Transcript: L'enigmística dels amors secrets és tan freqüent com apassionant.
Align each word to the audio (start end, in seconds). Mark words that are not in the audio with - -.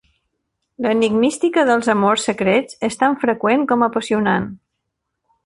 L'enigmística 0.85 1.65
dels 1.71 1.89
amors 1.95 2.25
secrets 2.31 2.81
és 2.89 2.99
tan 3.03 3.19
freqüent 3.25 3.69
com 3.75 3.87
apassionant. 3.91 4.51